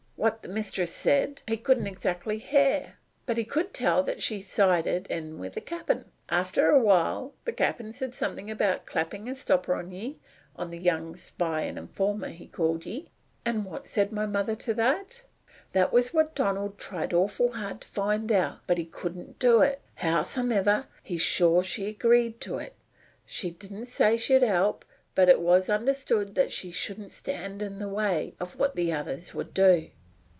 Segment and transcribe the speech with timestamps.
[0.17, 5.07] What the mistress said he couldn't exactly hear; but he could tell that she sided
[5.07, 6.05] in with the cap'n.
[6.29, 10.19] After awhile the cap'n said something about clappin' a stopper on ye
[10.55, 13.07] on the young spy and informer, he called ye."
[13.45, 15.23] "And what said my mother to that?"
[15.73, 19.81] "That was what Donald tried awful hard to find out but he couldn't do it.
[20.03, 22.75] Howsumever, he's sure she agreed to it.
[23.25, 27.89] She didn't say she'd help, but it was understood that she shouldn't stand in the
[27.89, 29.89] way of what the other would do."